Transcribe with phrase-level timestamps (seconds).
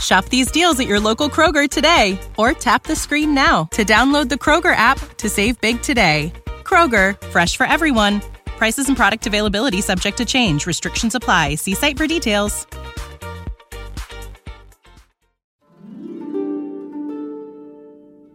[0.00, 4.28] Shop these deals at your local Kroger today or tap the screen now to download
[4.28, 6.32] the Kroger app to save big today.
[6.64, 8.20] Kroger, fresh for everyone.
[8.58, 10.66] Prices and product availability subject to change.
[10.66, 11.54] Restrictions apply.
[11.54, 12.66] See site for details.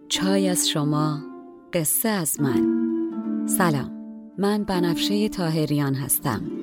[0.10, 1.20] چای از شما
[1.74, 2.66] قصه از من
[3.48, 3.92] سلام
[4.38, 6.63] من بنفشه تاهریان هستم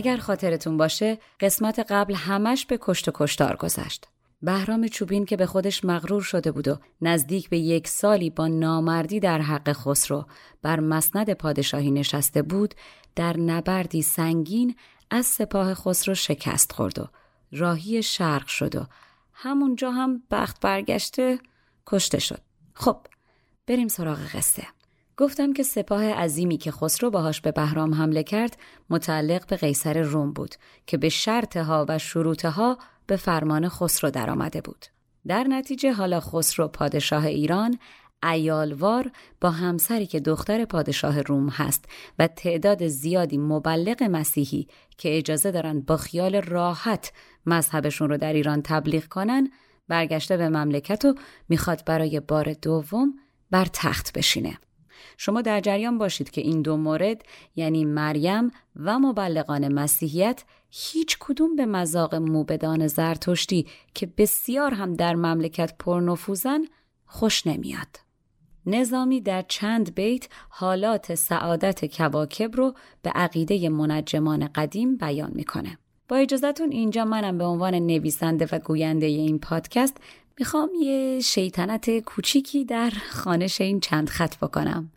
[0.00, 4.08] اگر خاطرتون باشه قسمت قبل همش به کشت و کشتار گذشت.
[4.42, 9.20] بهرام چوبین که به خودش مغرور شده بود و نزدیک به یک سالی با نامردی
[9.20, 10.26] در حق خسرو
[10.62, 12.74] بر مسند پادشاهی نشسته بود
[13.16, 14.76] در نبردی سنگین
[15.10, 17.08] از سپاه خسرو شکست خورد و
[17.52, 18.86] راهی شرق شد و
[19.32, 21.38] همونجا هم بخت برگشته
[21.86, 22.40] کشته شد.
[22.74, 23.06] خب
[23.66, 24.66] بریم سراغ قصه.
[25.20, 28.56] گفتم که سپاه عظیمی که خسرو باهاش به بهرام حمله کرد
[28.90, 30.54] متعلق به قیصر روم بود
[30.86, 34.86] که به شرطها و شروطها به فرمان خسرو درآمده بود.
[35.26, 37.78] در نتیجه حالا خسرو پادشاه ایران
[38.22, 39.10] ایالوار
[39.40, 41.84] با همسری که دختر پادشاه روم هست
[42.18, 44.66] و تعداد زیادی مبلغ مسیحی
[44.98, 47.12] که اجازه دارن با خیال راحت
[47.46, 49.50] مذهبشون رو در ایران تبلیغ کنن
[49.88, 51.14] برگشته به مملکت و
[51.48, 53.14] می‌خواد برای بار دوم
[53.50, 54.58] بر تخت بشینه.
[55.16, 57.22] شما در جریان باشید که این دو مورد
[57.56, 65.14] یعنی مریم و مبلغان مسیحیت هیچ کدوم به مذاق موبدان زرتشتی که بسیار هم در
[65.14, 66.60] مملکت پرنفوزن
[67.06, 68.10] خوش نمیاد.
[68.66, 75.78] نظامی در چند بیت حالات سعادت کواکب رو به عقیده منجمان قدیم بیان می‌کنه.
[76.08, 79.96] با اجازتون اینجا منم به عنوان نویسنده و گوینده این پادکست
[80.38, 84.90] می‌خوام یه شیطنت کوچیکی در خانش این چند خط بکنم.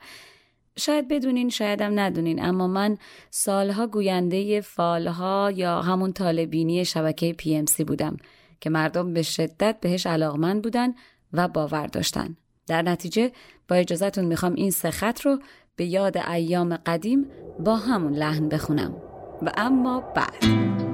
[0.78, 2.98] شاید بدونین شایدم ندونین اما من
[3.30, 8.18] سالها گوینده فالها یا همون طالبینی شبکه پی ام سی بودم
[8.62, 10.94] که مردم به شدت بهش علاقمند بودن
[11.34, 12.38] و باور داشتن.
[12.68, 13.32] در نتیجه
[13.68, 15.40] با اجازتون می‌خوام این سه خط رو
[15.76, 17.26] به یاد ایام قدیم
[17.60, 18.94] با همون لحن بخونم
[19.42, 20.93] و اما بعد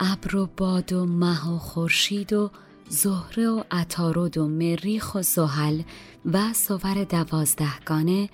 [0.00, 2.50] ابر و باد و مه و خورشید و
[2.88, 5.82] زهره و عطارد و مریخ و زحل
[6.32, 8.28] و سوور دوازدهگانه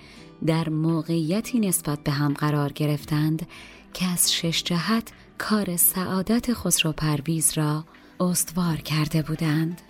[0.46, 3.46] در موقعیتی نسبت به هم قرار گرفتند
[3.94, 7.84] که از شش جهت کار سعادت خسرو پرویز را
[8.20, 9.80] استوار کرده بودند.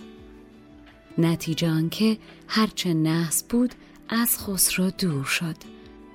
[1.18, 2.18] نتیجه آنکه
[2.48, 3.74] هرچه نحس بود
[4.08, 5.56] از خسرو دور شد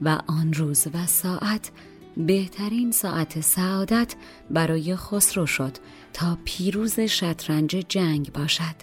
[0.01, 1.71] و آن روز و ساعت
[2.17, 4.15] بهترین ساعت سعادت
[4.49, 5.77] برای خسرو شد
[6.13, 8.75] تا پیروز شطرنج جنگ باشد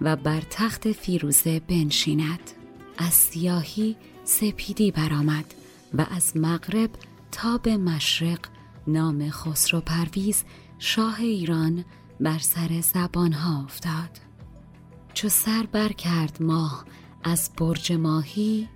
[0.00, 2.50] و بر تخت فیروزه بنشیند.
[2.98, 5.54] از سیاهی سپیدی برآمد
[5.94, 6.90] و از مغرب
[7.32, 8.38] تا به مشرق
[8.86, 10.44] نام خسرو پرویز
[10.78, 11.84] شاه ایران
[12.20, 14.20] بر سر زبان ها افتاد.
[15.14, 16.84] چو سر بر کرد ماه
[17.24, 18.68] از برج ماهی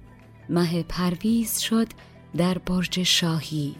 [0.49, 1.89] مه پرویز شد
[2.37, 3.77] در برج شاهی.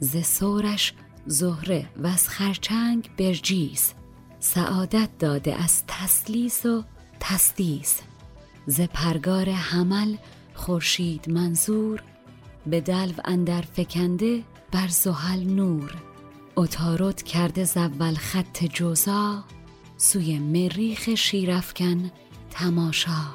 [0.00, 0.92] ز سورش
[1.26, 3.92] زهره و از خرچنگ برجیز
[4.40, 6.84] سعادت داده از تسلیس و
[7.20, 8.00] تسدیس.
[8.66, 10.16] ز پرگار حمل
[10.54, 12.02] خورشید منظور
[12.66, 14.42] به دلو اندر فکنده
[14.72, 15.94] بر زحل نور.
[16.56, 19.44] اتارد کرده زول خط جوزا
[19.96, 22.10] سوی مریخ شیرفکن
[22.50, 23.26] تماشا.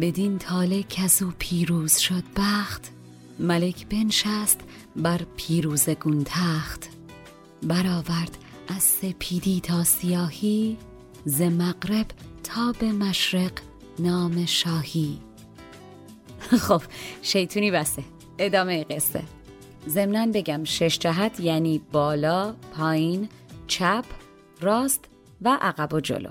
[0.00, 2.95] بدین تاله کزو پیروز شد بخت
[3.38, 4.60] ملک بنشست
[4.96, 6.88] بر پیروز گون تخت
[7.62, 8.38] برآورد
[8.68, 10.76] از سپیدی تا سیاهی
[11.24, 12.06] ز مغرب
[12.44, 13.52] تا به مشرق
[13.98, 15.18] نام شاهی
[16.40, 16.82] خب
[17.22, 18.02] شیطونی بسته
[18.38, 19.22] ادامه قصه
[19.88, 23.28] ضمنا بگم شش جهت یعنی بالا، پایین،
[23.66, 24.04] چپ،
[24.60, 25.04] راست
[25.42, 26.30] و عقب و جلو.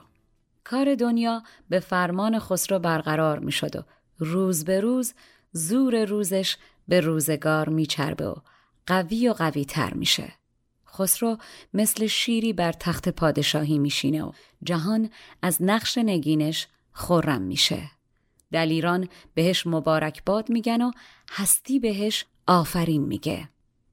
[0.63, 3.83] کار دنیا به فرمان خسرو برقرار می شد و
[4.19, 5.13] روز به روز
[5.51, 8.35] زور روزش به روزگار می چربه و
[8.87, 10.33] قوی و قوی تر میشه.
[10.87, 11.37] خسرو
[11.73, 14.31] مثل شیری بر تخت پادشاهی میشینه و
[14.63, 15.09] جهان
[15.41, 17.91] از نقش نگینش خورم میشه.
[18.51, 20.91] دلیران بهش مبارکباد میگن و
[21.31, 23.49] هستی بهش آفرین میگه.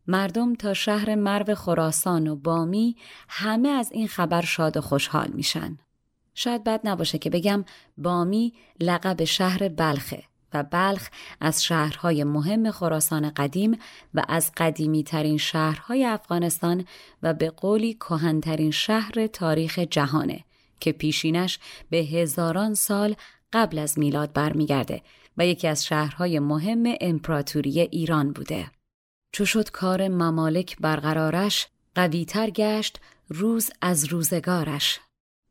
[0.07, 2.97] مردم تا شهر مرو خراسان و بامی
[3.29, 5.79] همه از این خبر شاد و خوشحال میشن.
[6.35, 7.65] شاید بد نباشه که بگم
[7.99, 10.25] بامی لقب شهر بلخه
[10.55, 11.09] و بلخ
[11.41, 13.79] از شهرهای مهم خراسان قدیم
[14.15, 16.85] و از قدیمی ترین شهرهای افغانستان
[17.23, 20.45] و به قولی کهنترین شهر تاریخ جهانه
[20.81, 21.59] که پیشینش
[21.91, 23.15] به هزاران سال
[23.53, 25.03] قبل از میلاد برمیگرده
[25.37, 28.71] و یکی از شهرهای مهم امپراتوری ایران بوده.
[29.33, 35.01] چو شد کار ممالک برقرارش قویتر گشت روز از روزگارش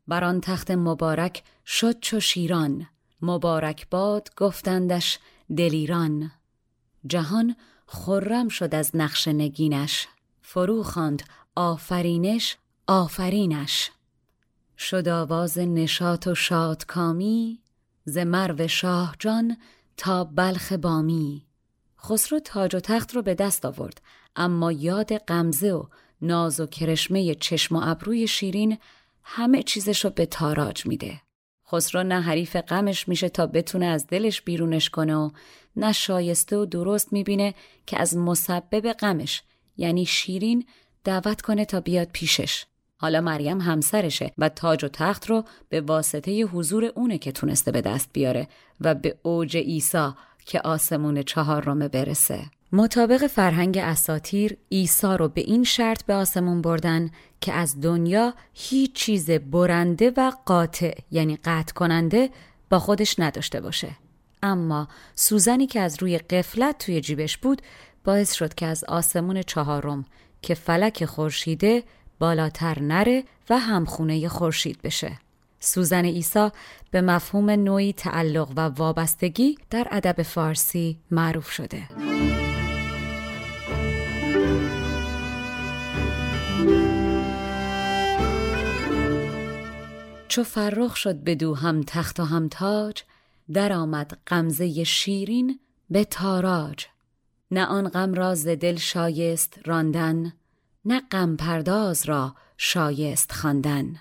[0.08, 2.88] بر آن تخت مبارک شد چو شیران
[3.22, 5.20] مبارک باد گفتندش
[5.58, 6.32] دلیران.
[7.08, 7.56] جهان
[7.88, 10.08] خرم شد از نقش نگینش.
[10.42, 11.24] فرو خواند
[11.56, 12.58] آفرینش
[12.88, 13.92] آفرینش.
[14.78, 17.60] شد آواز نشاط و شادکامی
[18.06, 19.58] ز مرو شاه جان
[19.98, 21.46] تا بلخ بامی.
[22.00, 24.02] خسرو تاج و تخت رو به دست آورد
[24.36, 25.86] اما یاد غمزه و
[26.22, 28.78] ناز و کرشمه چشم و ابروی شیرین
[29.24, 31.22] همه چیزش رو به تاراج میده.
[31.72, 35.30] خسرو نه حریف غمش میشه تا بتونه از دلش بیرونش کنه و
[35.76, 37.54] نه شایسته و درست می‌بینه
[37.86, 39.44] که از مسبب غمش
[39.78, 40.66] یعنی شیرین
[41.04, 42.66] دعوت کنه تا بیاد پیشش.
[42.98, 47.82] حالا مریم همسرشه و تاج و تخت رو به واسطه حضور اونه که تونسته به
[47.82, 48.48] دست بیاره
[48.82, 50.10] و به اوج عیسی
[50.46, 52.46] که آسمون چهارم برسه.
[52.74, 58.94] مطابق فرهنگ اساتیر عیسی رو به این شرط به آسمون بردن که از دنیا هیچ
[58.94, 62.30] چیز برنده و قاطع یعنی قطع کننده
[62.70, 63.90] با خودش نداشته باشه
[64.44, 67.62] اما سوزنی که از روی قفلت توی جیبش بود
[68.04, 70.06] باعث شد که از آسمون چهارم
[70.42, 71.84] که فلک خورشیده
[72.20, 75.20] بالاتر نره و همخونه خورشید بشه
[75.60, 76.50] سوزن عیسی
[76.92, 81.88] به مفهوم نوعی تعلق و وابستگی در ادب فارسی معروف شده.
[90.32, 93.04] چو فرخ شد بدو هم تخت و هم تاج
[93.54, 95.60] در آمد غمزه شیرین
[95.90, 96.86] به تاراج.
[97.52, 100.34] نه آن غم را ز دل شایست راندن
[100.86, 103.96] نه غم پرداز را شایست خواندن.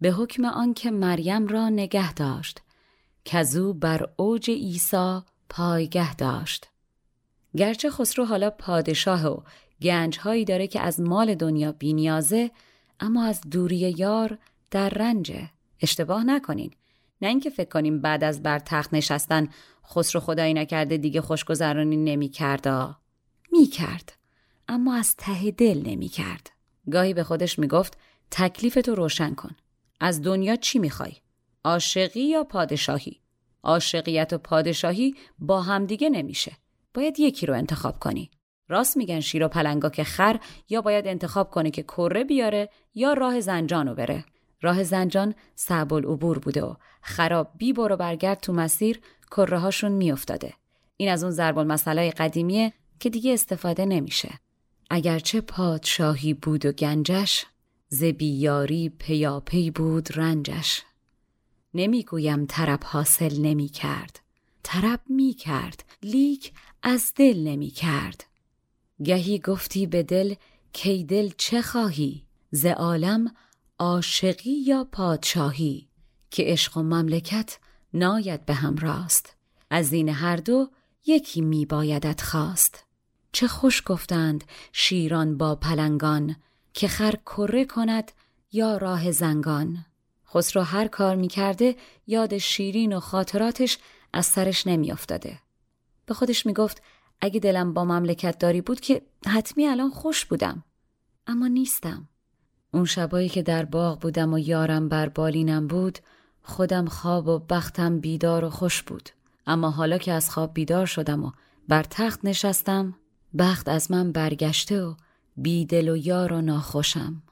[0.00, 2.62] به حکم آنکه مریم را نگه داشت
[3.24, 6.68] کزو بر اوج عیسی پایگه داشت.
[7.56, 9.40] گرچه خسرو حالا پادشاه و
[9.82, 12.50] گنجهایی داره که از مال دنیا بینیازه
[13.00, 14.38] اما از دوری یار
[14.70, 15.50] در رنجه
[15.80, 16.70] اشتباه نکنین
[17.22, 19.48] نه اینکه فکر کنیم بعد از بر تخت نشستن
[19.86, 22.96] خسرو خدایی نکرده دیگه خوشگذرانی نمی کرد
[23.52, 24.12] می کرد
[24.68, 26.50] اما از ته دل نمی کرد
[26.90, 27.98] گاهی به خودش می گفت
[28.30, 29.50] تکلیف تو روشن کن
[30.00, 31.12] از دنیا چی می‌خوای؟
[31.64, 33.20] عاشقی یا پادشاهی؟
[33.62, 36.52] عاشقیت و پادشاهی با همدیگه نمیشه.
[36.94, 38.30] باید یکی رو انتخاب کنی.
[38.68, 43.12] راست میگن شیر و پلنگا که خر یا باید انتخاب کنه که کره بیاره یا
[43.12, 44.24] راه زنجان رو بره.
[44.62, 49.00] راه زنجان صعب العبور بوده و خراب بی برو برگرد تو مسیر
[49.30, 50.54] کره هاشون میافتاده.
[50.96, 54.30] این از اون ضرب المثلای قدیمیه که دیگه استفاده نمیشه.
[54.90, 57.46] اگرچه پادشاهی بود و گنجش
[57.88, 60.82] ز بیاری پیاپی بود رنجش
[61.74, 64.20] نمی‌گویم طرب حاصل نمی کرد
[64.62, 66.52] طرب می کرد لیک
[66.82, 68.24] از دل نمی کرد
[69.04, 70.34] گهی گفتی به دل
[70.72, 73.34] کی دل چه خواهی ز عالم
[73.80, 75.88] عاشقی یا پادشاهی
[76.30, 77.58] که عشق و مملکت
[77.94, 79.36] ناید به هم راست.
[79.70, 80.70] از این هر دو
[81.06, 82.84] یکی می بایدت خواست.
[83.32, 86.36] چه خوش گفتند شیران با پلنگان
[86.72, 88.12] که خر کره کند
[88.52, 89.86] یا راه زنگان.
[90.34, 93.78] خسرو هر کار می‌کرده یاد شیرین و خاطراتش
[94.12, 95.38] از سرش نمیافتاده.
[96.06, 96.82] به خودش می‌گفت
[97.20, 100.64] اگه دلم با مملکت داری بود که حتمی الان خوش بودم.
[101.26, 102.08] اما نیستم.
[102.72, 105.98] اون شبایی که در باغ بودم و یارم بر بالینم بود
[106.42, 109.10] خودم خواب و بختم بیدار و خوش بود.
[109.46, 111.30] اما حالا که از خواب بیدار شدم و
[111.68, 112.94] بر تخت نشستم
[113.38, 114.94] بخت از من برگشته و
[115.36, 117.22] بیدل و یار و ناخوشم.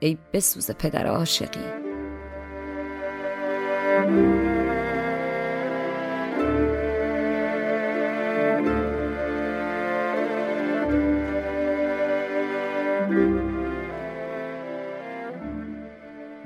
[0.00, 1.86] ای بسوز پدر عاشقی.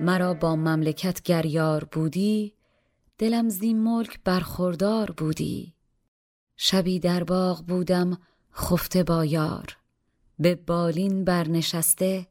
[0.00, 2.54] مرا با مملکت گریار بودی
[3.18, 5.74] دلم زین ملک برخوردار بودی.
[6.56, 8.18] شبی در باغ بودم
[8.54, 9.76] خفته با یار
[10.38, 12.26] به بالین برنشسته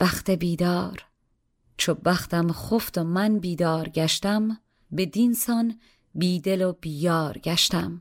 [0.00, 1.06] بخت بیدار.
[1.76, 4.58] چو بختم خفت و من بیدار گشتم
[4.90, 5.80] به دینسان
[6.14, 8.00] بیدل و بیار گشتم.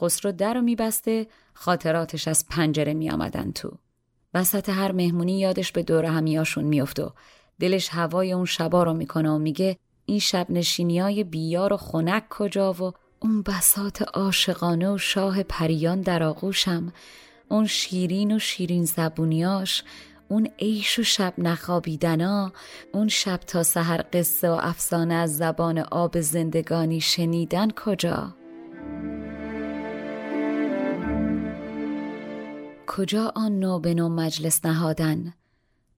[0.00, 3.78] خسرو در رو میبسته خاطراتش از پنجره می آمدن تو.
[4.34, 7.12] وسط هر مهمونی یادش به دور همیاشون میافت و
[7.60, 9.76] دلش هوای اون شبا رو می‌کنه و میگه
[10.06, 16.22] این شب نشینی بیار و خنک کجا و اون بسات عاشقانه و شاه پریان در
[16.22, 16.92] آغوشم
[17.48, 19.84] اون شیرین و شیرین زبونیاش
[20.28, 22.52] اون عیش و شب نخوابیدنا
[22.92, 28.34] اون شب تا سحر قصه و افسانه از زبان آب زندگانی شنیدن کجا؟
[32.86, 35.34] کجا آن نو به نو مجلس نهادن؟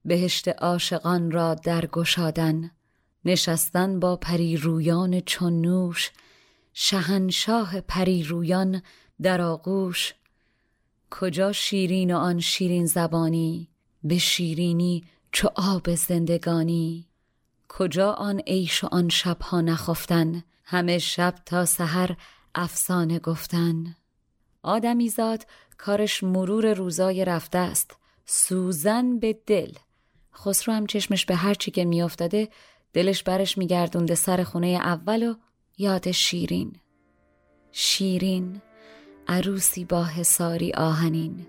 [0.05, 2.71] بهشت عاشقان را درگشادن
[3.25, 6.11] نشستن با پری رویان چون نوش
[6.73, 8.83] شهنشاه پری رویان
[9.23, 10.15] در آغوش.
[11.11, 13.69] کجا شیرین و آن شیرین زبانی؟
[14.05, 17.09] به شیرینی چو آب زندگانی.
[17.69, 22.17] کجا آن عیش و آن شبها نخفتن؟ همه شب تا سحر
[22.55, 23.97] افسانه گفتن.
[24.63, 25.47] آدمیزاد
[25.79, 27.97] کارش مرور روزای رفته است.
[28.27, 29.73] سوزن به دل.
[30.37, 32.49] خسرو هم چشمش به هر چی که میافتاده
[32.93, 35.35] دلش برش میگردونده سر خونه اول و
[35.79, 36.73] یاد شیرین
[37.73, 38.61] شیرین
[39.29, 41.47] عروسی با حساری آهنین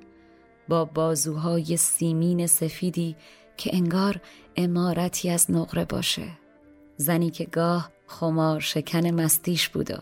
[0.68, 3.16] با بازوهای سیمین سفیدی
[3.58, 4.22] که انگار
[4.56, 6.28] امارتی از نقره باشه
[6.98, 9.98] زنی که گاه خمار شکن مستیش بود و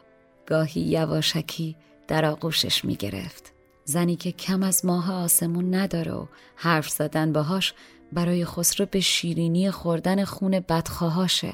[0.47, 1.75] گاهی یواشکی
[2.07, 3.53] در آغوشش می گرفت.
[3.85, 7.73] زنی که کم از ماه آسمون نداره و حرف زدن باهاش
[8.11, 11.53] برای خسرو به شیرینی خوردن خون بدخواهاشه.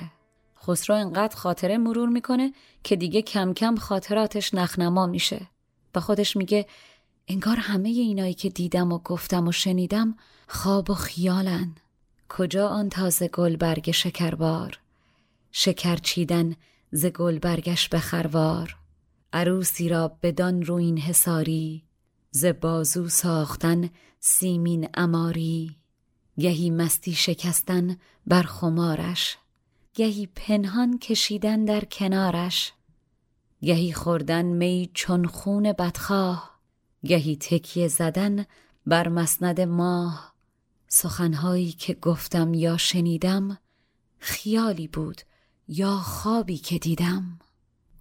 [0.68, 5.48] خسرو انقدر خاطره مرور می‌کنه که دیگه کم کم خاطراتش نخنما میشه.
[5.94, 6.66] به خودش میگه
[7.28, 10.16] انگار همه اینایی که دیدم و گفتم و شنیدم
[10.48, 11.76] خواب و خیالن
[12.30, 14.80] کجا آن تازه گل برگ شکربار
[15.52, 16.56] شکر چیدن
[16.92, 18.76] ز گل برگش به خروار
[19.34, 21.84] عروسی را بدان روین حساری
[22.32, 25.76] ز بازو ساختن سیمین اماری
[26.40, 29.38] گهی مستی شکستن بر خمارش
[29.94, 32.74] گهی پنهان کشیدن در کنارش
[33.62, 36.60] گهی خوردن می چون خون بدخواه
[37.06, 38.46] گهی تکیه زدن
[38.86, 40.34] بر مسند ماه.
[40.88, 43.58] سخنهایی که گفتم یا شنیدم
[44.20, 45.22] خیالی بود
[45.68, 47.40] یا خوابی که دیدم.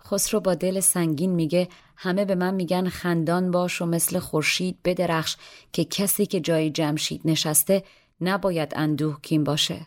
[0.05, 5.37] خسرو با دل سنگین میگه همه به من میگن خندان باش و مثل خورشید بدرخش
[5.73, 7.85] که کسی که جای جمشید نشسته
[8.21, 9.87] نباید اندوه کیم باشه.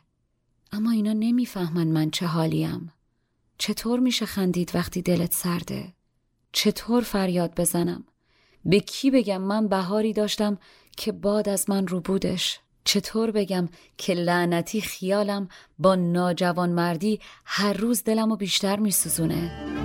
[0.71, 2.93] اما اینا نمی‌فهمن من چه حالیم.
[3.57, 5.93] چطور میشه خندید وقتی دلت سرده؟
[6.51, 8.03] چطور فریاد بزنم؟
[8.65, 10.57] به کی بگم من بهاری داشتم
[10.97, 17.73] که باد از من رو بودش؟ چطور بگم که لعنتی خیالم با ناجوان مردی هر
[17.73, 19.78] روز دلمو بیشتر میسوزونه؟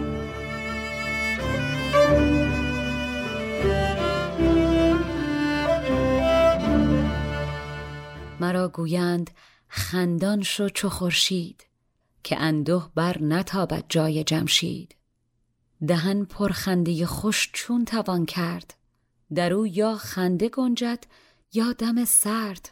[8.45, 9.31] مرا گویند
[9.69, 11.67] خندان شو چو خورشید
[12.25, 14.95] که اندوه بر نتابد جای جمشید.
[15.87, 18.75] دهن پرخنده خوش چون توان کرد
[19.35, 21.05] در او یا خنده گنجد
[21.53, 22.71] یا دم سرد.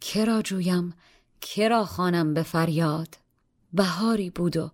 [0.00, 0.94] کرا جویم
[1.40, 3.16] کرا خانم به فریاد
[3.72, 4.70] بهاری بود و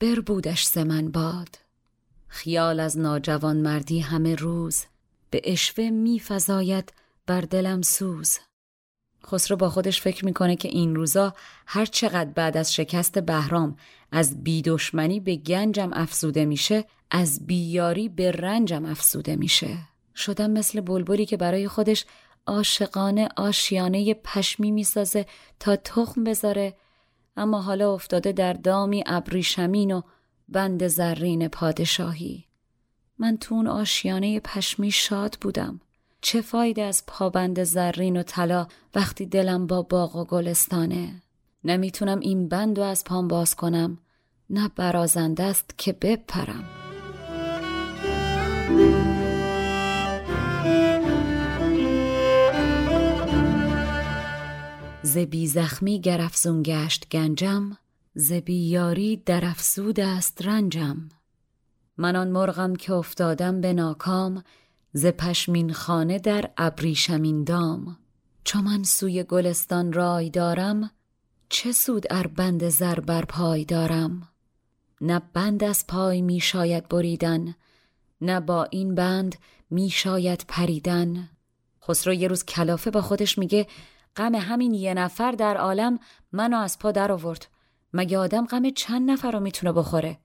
[0.00, 1.58] بربودش سمن باد.
[2.28, 4.84] خیال از ناجوان مردی همه روز
[5.30, 6.92] به اشوه می فزاید
[7.26, 8.38] بر دلم سوز.
[9.28, 11.34] خسرو با خودش فکر می‌کنه که این روزا
[11.66, 13.76] هر چقدر بعد از شکست بهرام
[14.12, 19.78] از بیدشمنی به گنجم افزوده میشه از بیاری به رنجم افزوده میشه.
[20.16, 22.04] شدم مثل بلبلی که برای خودش
[22.46, 25.26] عاشقانه آشیانه پشمی می‌سازه
[25.60, 26.74] تا تخم بذاره
[27.36, 30.02] اما حالا افتاده در دامی ابریشمین و
[30.48, 32.44] بند زرین پادشاهی.
[33.18, 35.80] من تو اون آشیانه پشمی شاد بودم.
[36.20, 41.22] چه فایده از پابند زرین و طلا وقتی دلم با باغ و گلستانه؟
[41.64, 43.98] نمی‌تونم این بند و از پام باز کنم.
[44.50, 46.64] نه برازنده است که بپرم.
[55.02, 56.20] ز بی زخمی گر
[56.62, 57.76] گشت گنجم
[58.14, 59.44] ز یاری در
[60.02, 61.08] است رنجم.
[61.96, 64.42] من آن مرغم که افتادم به ناکام
[64.92, 67.98] ز پشمین خانه در ابریشمین دام.
[68.44, 70.90] چو من سوی گلستان رای دارم
[71.48, 74.28] چه سود ار بند زر بر پای دارم.
[75.00, 77.54] نه بند از پای می شاید بریدن
[78.20, 79.36] نه با این بند
[79.70, 81.28] می شاید پریدن.
[81.88, 83.66] خسرو یه روز کلافه با خودش میگه
[84.16, 85.98] غم همین یه نفر در عالم
[86.32, 87.46] منو از پا در آورد.
[87.92, 90.18] مگه آدم غم چند نفر رو می‌تونه بخوره؟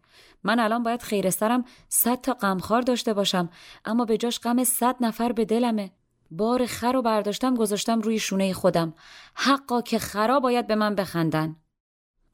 [0.44, 3.50] من الان باید خیر سرم صد تا غمخوار داشته باشم
[3.86, 5.92] اما به جاش غم صد نفر به دلمه.
[6.32, 8.94] بار خر رو برداشتم گذاشتم روی شونه خودم.
[9.34, 11.56] حقا که خرا باید به من بخندن.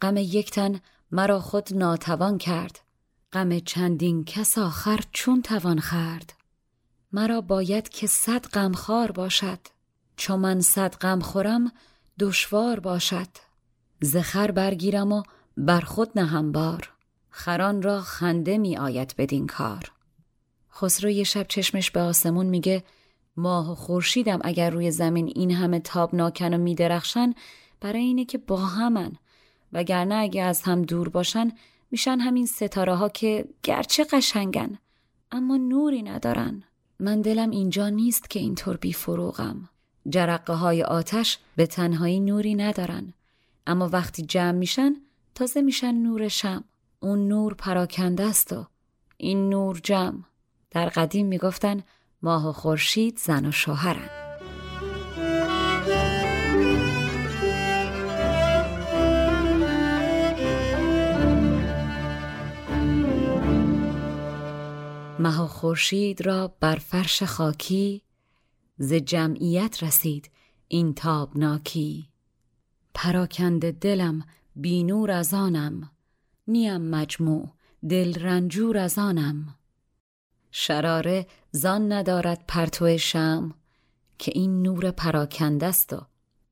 [0.01, 0.79] غم یک تن
[1.12, 2.79] مرا خود ناتوان کرد.
[3.33, 6.33] غم چندین کس آخر چون توان خرد
[7.12, 9.59] مرا باید که صد غمخوار باشد.
[10.15, 11.71] چون من صد غم خورم
[12.19, 13.27] دشوار باشد.
[14.01, 15.24] زخر برگیرم و
[15.57, 16.93] بر خود نهم بار.
[17.29, 19.91] خران را خنده می آید بدین کار.
[20.74, 22.83] خسرو یه شب چشمش به آسمون میگه
[23.38, 27.33] ماه و خورشیدم اگر روی زمین این همه تابناکن و میدرخشن
[27.81, 29.12] برای اینه که با همن.
[29.74, 31.51] وگرنه اگه از هم دور باشن
[31.91, 34.77] میشن همین ستاره ها که گرچه قشنگن
[35.32, 36.63] اما نوری ندارن.
[36.99, 39.69] من دلم اینجا نیست که اینطور بی فروغم.
[40.10, 43.13] جرقه های آتش به تنهایی نوری ندارن.
[43.67, 44.95] اما وقتی جمع میشن
[45.36, 46.63] تازه میشن نور شم.
[46.99, 48.65] اون نور پراکنده است و
[49.17, 50.19] این نور جمع.
[50.71, 51.83] در قدیم می‌گفتن
[52.21, 54.09] ماه و خورشید زن و شوهرن.
[65.19, 68.01] ماه و خورشید را بر فرش خاکی
[68.77, 70.31] ز جمعیت رسید
[70.67, 72.09] این تابناکی.
[72.93, 75.91] پراکنده دلم بینور از آنم.
[76.49, 77.49] نیم مجموع.
[77.89, 79.55] دل رنجور از آنم.
[80.51, 83.53] شراره زان ندارد پرتو شم
[84.17, 86.01] که این نور پراکنده است و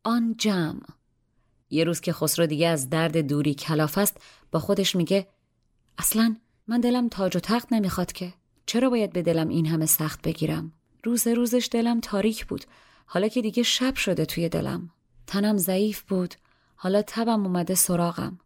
[0.03, 0.81] آن جمع.
[1.69, 4.17] یه روز که خسرو دیگه از درد دوری کلاف است
[4.51, 5.27] با خودش میگه
[5.97, 6.35] اصلا
[6.67, 8.33] من دلم تاج و تخت نمی‌خواد که.
[8.65, 10.71] چرا باید به دلم این همه سخت بگیرم؟
[11.03, 12.65] روز روزش دلم تاریک بود.
[13.05, 14.89] حالا که دیگه شب شده توی دلم.
[15.27, 16.35] تنم ضعیف بود.
[16.75, 18.39] حالا تبم اومده سراغم.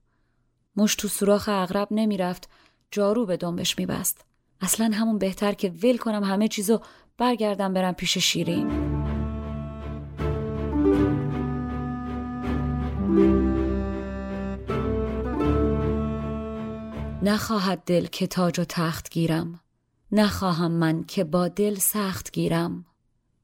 [0.75, 2.49] مش تو سوراخ اغرب نمی‌رفت
[2.91, 4.25] جارو به دنبش میبست.
[4.61, 6.79] اصلا همون بهتر که ول کنم همه چیزو
[7.17, 8.91] برگردم برم پیش شیرین.
[17.23, 19.59] نخواهد دل که تاج و تخت گیرم.
[20.11, 22.85] نخواهم من که با دل سخت گیرم.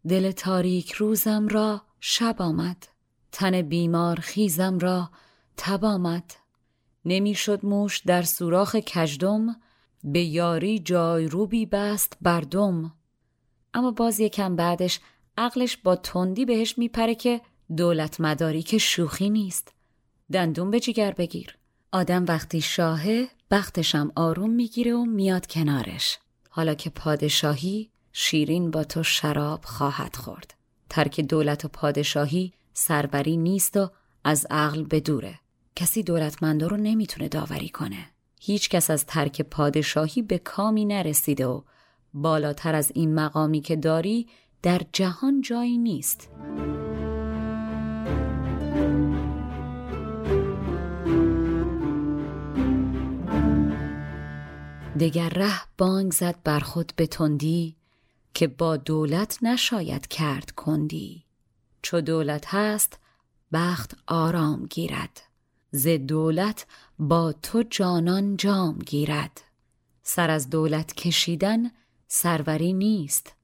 [0.07, 2.87] دل تاریک روزم را شب آمد.
[3.31, 5.09] تن بیمار خیزم را
[5.57, 6.46] تب آمد.
[7.07, 9.55] نمی‌شد موش در سوراخ کجدم
[10.03, 12.93] به یاری جای روبی بست بردم
[13.73, 14.99] اما باز یکم بعدش
[15.37, 17.41] عقلش با تندی بهش میپره که
[17.77, 19.73] دولت مداری که شوخی نیست.
[20.31, 21.57] دندون به جگر بگیر.
[21.91, 26.17] آدم وقتی شاهه بختشم آروم می‌گیره و میاد کنارش.
[26.49, 30.53] حالا که پادشاهی شیرین با تو شراب خواهد خورد.
[30.89, 33.89] ترک دولت و پادشاهی سربری نیست و
[34.23, 35.39] از عقل به دوره.
[35.77, 38.05] کسی دولتمندا رو نمی‌تونه داوری کنه.
[38.41, 41.61] هیچ کس از ترک پادشاهی به کامی نرسیده و
[42.13, 44.27] بالاتر از این مقامی که داری
[44.61, 46.29] در جهان جایی نیست.
[54.99, 57.75] دگر ره بانگ زد بر خود به تندی
[58.33, 61.25] که با دولت نشاید کرد کندی.
[61.81, 62.99] چو دولت هست
[63.53, 65.26] بخت آرام گیرد.
[65.71, 66.65] ز دولت
[66.99, 69.41] با تو جانان جام گیرد.
[70.03, 71.71] سر از دولت کشیدن
[72.07, 73.35] سروری نیست.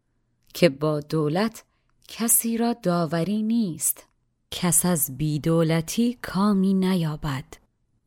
[0.53, 1.63] که با دولت
[2.07, 4.07] کسی را داوری نیست.
[4.51, 7.45] کس از بیدولتی کامی نیابد.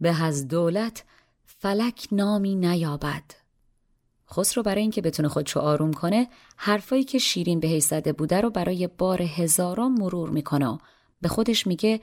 [0.01, 1.05] به از دولت
[1.45, 3.25] فلک نامی نیابد.
[4.31, 8.87] خسرو برای اینکه بتونه خودشو آروم کنه حرفایی که شیرین بهش زده بوده رو برای
[8.87, 10.79] بار هزاران مرور می‌کنه
[11.21, 12.01] به خودش میگه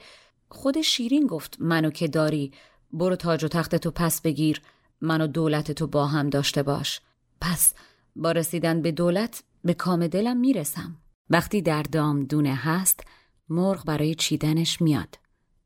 [0.54, 2.52] خود شیرین گفت منو که داری
[2.92, 4.62] برو تاج و تخت تو پس بگیر
[5.00, 7.00] منو دولت تو با هم داشته باش.
[7.40, 7.74] پس
[8.16, 10.96] با رسیدن به دولت به کام دلم می‌رسم.
[11.30, 13.04] وقتی در دام دونه هست
[13.48, 15.18] مرغ برای چیدنش میاد.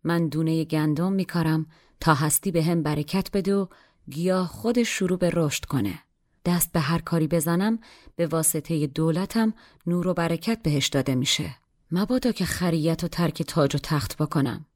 [0.04, 1.66] من دونه گندم میکارم
[2.00, 3.66] تا هستی به هم برکت بده و
[4.10, 5.98] گیاه خودش شروع به رشد کنه.
[6.44, 7.78] دست به هر کاری بزنم
[8.16, 9.54] به واسطه دولتم
[9.86, 11.56] نور و برکت بهش داده میشه.
[11.90, 14.66] مبادا که خریت و ترک تاج و تخت بکنم.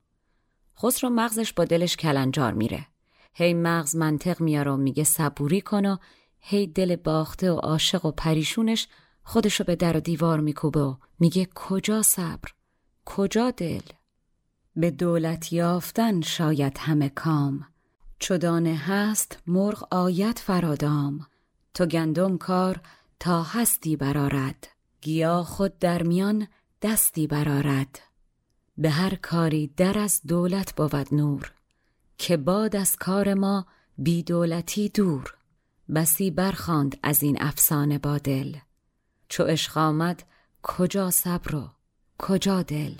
[0.83, 2.87] خسرو مغزش با دلش کلنجار میره.
[3.35, 5.97] هی مغز منطق میاره و میگه صبوری کن و
[6.41, 8.89] هی دل باخته و عاشق و پریشونش
[9.25, 12.49] خودشو به در و دیوار میکوبه و میگه کجا صبر؟
[13.05, 13.81] کجا دل؟
[14.77, 17.67] به دولت یافتن شاید همه کام.
[18.19, 21.27] چدانه هست مرغ آیت فرادام.
[21.75, 22.81] تو گندم کار
[23.21, 24.69] تا هستی برارد
[25.01, 26.47] گیا خود در میان
[26.83, 28.01] دستی برارد
[28.83, 31.53] به هر کاری در از دولت بود نور
[32.19, 33.67] که باد از کار ما
[33.99, 35.35] بی دولتی دور.
[35.95, 38.57] بسی برخاند از این افسانه با دل.
[39.29, 40.23] چو عشق آمد
[40.63, 41.71] کجا صبر و
[42.19, 42.93] کجا دل؟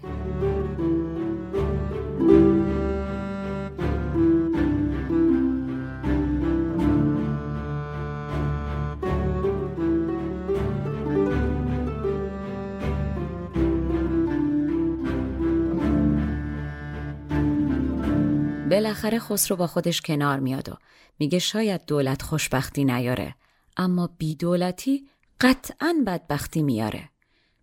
[18.73, 20.77] بالاخره خسرو با خودش کنار میاد و
[21.19, 23.35] میگه شاید دولت خوشبختی نیاره
[23.77, 25.09] اما بی دولتی
[25.41, 27.11] قطعا بدبختی میاره.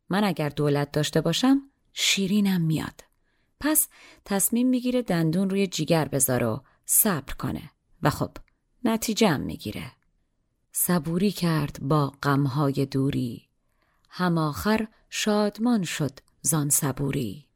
[0.10, 1.62] من اگر دولت داشته باشم
[1.94, 3.04] شیرینم میاد.
[3.60, 3.88] پس
[4.26, 7.72] تصمیم می‌گیره دندون روی جیگر بذاره و صبر کنه
[8.04, 8.32] و خب
[8.84, 9.92] نتیجه هم می‌گیره.
[10.72, 13.48] صبوری کرد با غمهای دوری.
[14.10, 17.49] هم آخر شادمان شد زان صبوری.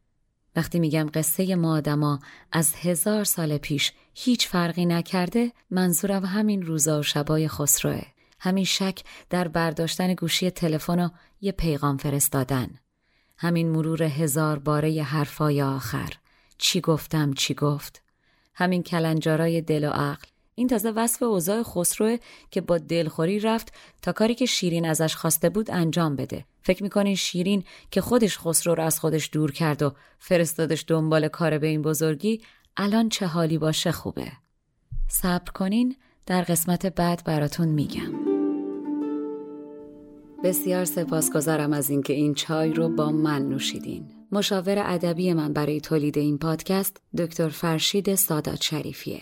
[0.55, 2.19] وقتی میگم قصه ما آدما
[2.51, 8.01] از هزار سال پیش هیچ فرقی نکرده منظورم همین روزا و شبای خسروه.
[8.39, 11.09] همین شک در برداشتن گوشی تلفن و
[11.41, 12.69] یه پیغام فرستادن.
[13.37, 16.13] همین مرور هزار باره حرفای آخر.
[16.57, 18.01] چی گفتم چی گفت؟
[18.55, 20.27] همین کلنجارای دل و عقل.
[20.55, 22.17] این تازه وصف اوضاع خسروه
[22.51, 26.45] که با دلخوری رفت تا کاری که شیرین ازش خواسته بود انجام بده.
[26.61, 31.57] فکر می‌کنین شیرین که خودش خسرو رو از خودش دور کرد و فرستادش دنبال کار
[31.57, 32.41] به این بزرگی
[32.77, 34.31] الان چه حالی باشه خوبه.
[35.09, 38.13] صبر کنین در قسمت بعد براتون میگم.
[40.43, 44.11] بسیار سپاسگزارم از اینکه این چای رو با من نوشیدین.
[44.31, 49.21] مشاور ادبی من برای تولید این پادکست دکتر فرشید سادات شریفیه.